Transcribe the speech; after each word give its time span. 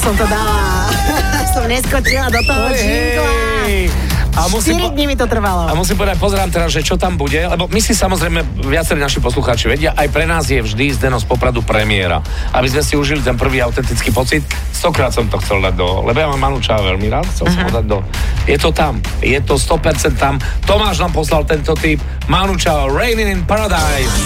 to 0.00 0.24
dala. 0.24 0.88
Som 1.52 1.68
neskočila 1.68 2.32
do 2.32 2.40
toho 2.48 2.66
džingla. 2.72 4.12
A 4.32 4.48
musím 4.48 4.80
4 4.80 4.96
dní 4.96 5.04
mi 5.12 5.16
to 5.16 5.28
trvalo. 5.28 5.68
A 5.68 5.76
musím 5.76 6.00
povedať, 6.00 6.16
pozerám 6.16 6.48
teraz, 6.48 6.72
že 6.72 6.80
čo 6.80 6.96
tam 6.96 7.20
bude, 7.20 7.36
lebo 7.36 7.68
my 7.68 7.80
si 7.84 7.92
samozrejme, 7.92 8.64
viacerí 8.64 8.96
naši 8.96 9.20
poslucháči 9.20 9.68
vedia, 9.68 9.92
aj 9.92 10.08
pre 10.08 10.24
nás 10.24 10.48
je 10.48 10.56
vždy 10.56 10.96
z 10.96 11.04
Deno 11.04 11.20
z 11.20 11.28
Popradu 11.28 11.60
premiéra. 11.60 12.24
Aby 12.56 12.72
sme 12.72 12.80
si 12.80 12.96
užili 12.96 13.20
ten 13.20 13.36
prvý 13.36 13.60
autentický 13.60 14.08
pocit. 14.08 14.40
Stokrát 14.72 15.12
som 15.12 15.28
to 15.28 15.36
chcel 15.44 15.60
dať 15.60 15.76
do, 15.76 16.00
lebo 16.08 16.16
ja 16.16 16.32
mám 16.32 16.40
Manu 16.40 16.64
Čá 16.64 16.80
veľmi 16.80 17.12
rád, 17.12 17.28
chcel 17.28 17.44
uh-huh. 17.44 17.60
som 17.60 17.64
ho 17.68 17.70
mhm. 17.70 17.76
dať 17.76 17.84
do. 17.84 17.98
Je 18.48 18.56
to 18.56 18.70
tam, 18.72 18.94
je 19.20 19.40
to 19.44 19.54
100% 19.60 20.16
tam. 20.16 20.40
Tomáš 20.64 21.04
nám 21.04 21.12
poslal 21.12 21.44
tento 21.44 21.76
typ. 21.76 22.00
Manu 22.32 22.56
Čá, 22.56 22.88
Raining 22.88 23.28
in 23.28 23.42
Paradise. 23.44 24.16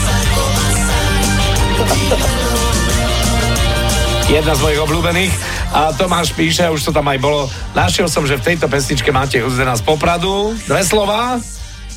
Jedna 4.26 4.54
z 4.54 4.60
mojich 4.62 4.80
obľúbených. 4.82 5.55
A 5.74 5.90
Tomáš 5.94 6.32
píše, 6.32 6.66
už 6.70 6.82
to 6.82 6.92
tam 6.94 7.06
aj 7.10 7.18
bolo, 7.18 7.50
našiel 7.74 8.06
som, 8.06 8.22
že 8.22 8.38
v 8.38 8.54
tejto 8.54 8.70
pesničke 8.70 9.10
máte 9.10 9.42
Uzdena 9.42 9.74
z 9.74 9.82
Popradu. 9.82 10.54
Dve 10.66 10.82
slova. 10.86 11.42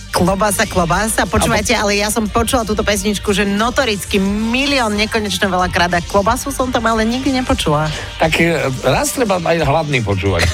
Klobasa, 0.10 0.66
klobasa. 0.66 1.30
Počúvajte, 1.30 1.78
ale 1.78 2.02
ja 2.02 2.10
som 2.10 2.26
počula 2.26 2.66
túto 2.66 2.82
pesničku, 2.82 3.30
že 3.30 3.46
notoricky 3.46 4.18
milión 4.18 4.98
nekonečno 4.98 5.46
veľakrát 5.54 5.94
a 5.94 6.02
klobasu 6.02 6.50
som 6.50 6.74
tam 6.74 6.90
ale 6.90 7.06
nikdy 7.06 7.30
nepočula. 7.30 7.86
Tak 8.18 8.34
e, 8.42 8.58
raz 8.82 9.14
treba 9.14 9.38
aj 9.38 9.62
hladný 9.62 10.02
počúvať. 10.02 10.50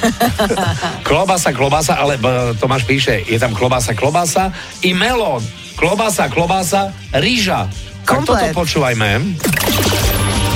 klobasa, 1.07 1.55
klobasa, 1.55 1.95
ale 1.95 2.19
e, 2.19 2.51
Tomáš 2.59 2.83
píše, 2.83 3.23
je 3.23 3.39
tam 3.39 3.55
klobasa, 3.55 3.95
klobasa 3.95 4.51
i 4.83 4.91
melón. 4.91 5.39
Klobasa, 5.79 6.27
klobasa, 6.27 6.91
rýža. 7.15 7.71
Tak 8.03 8.27
toto 8.27 8.45
počúvajme. 8.51 9.39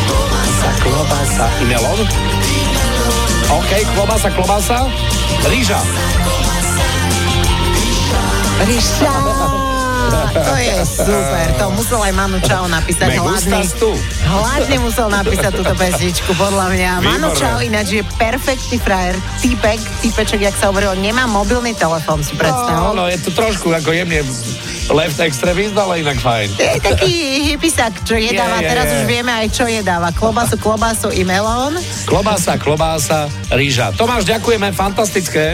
Klobasa, 0.05 0.69
klobasa 0.83 1.45
i 1.47 1.65
melón. 1.71 1.99
OK, 3.49 3.71
klobasa, 3.95 4.29
klobasa, 4.29 4.77
rýža. 5.49 5.81
Rýža. 8.65 9.68
To 10.29 10.53
je 10.55 10.75
super, 10.85 11.45
to 11.57 11.65
musel 11.75 11.99
aj 11.99 12.13
Manu 12.15 12.39
Čau 12.41 12.65
napísať 12.69 13.17
hladný. 13.19 13.61
Hladne 14.25 14.77
musel 14.81 15.07
napísať 15.11 15.51
túto 15.53 15.73
pesničku, 15.75 16.31
podľa 16.37 16.67
mňa. 16.73 16.91
Manu 17.03 17.29
Čau 17.35 17.59
ináč 17.59 17.99
je 17.99 18.03
perfektný 18.15 18.77
frajer, 18.79 19.15
typek, 19.41 19.79
typeček, 20.05 20.39
jak 20.49 20.55
sa 20.55 20.71
hovorilo, 20.71 20.95
nemá 20.97 21.25
mobilný 21.25 21.75
telefón, 21.75 22.23
si 22.23 22.37
predstav. 22.37 22.93
No, 22.93 22.95
no, 22.95 23.05
je 23.09 23.19
to 23.19 23.33
trošku 23.33 23.73
ako 23.73 23.91
jemne 23.91 24.21
left 24.89 25.21
extremist, 25.21 25.77
ale 25.77 26.01
inak 26.01 26.17
fajn. 26.17 26.47
Je 26.57 26.81
taký 26.81 27.13
hypisak, 27.53 27.93
čo 28.05 28.17
jedáva, 28.17 28.57
je, 28.59 28.65
je, 28.65 28.69
teraz 28.69 28.87
je. 28.89 28.93
už 28.97 29.01
vieme 29.05 29.31
aj 29.31 29.47
čo 29.53 29.65
jedáva. 29.69 30.09
Klobasu, 30.09 30.57
klobasu 30.57 31.09
i 31.13 31.21
melón. 31.21 31.77
Klobása, 32.09 32.57
klobása, 32.57 33.29
rýža. 33.53 33.93
Tomáš, 33.93 34.25
ďakujeme, 34.25 34.73
fantastické. 34.73 35.53